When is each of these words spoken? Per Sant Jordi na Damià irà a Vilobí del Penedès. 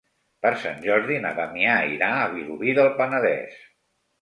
Per 0.45 0.51
Sant 0.61 0.79
Jordi 0.85 1.17
na 1.27 1.33
Damià 1.41 1.75
irà 1.99 2.09
a 2.17 2.25
Vilobí 2.33 2.77
del 2.81 2.91
Penedès. 3.03 3.63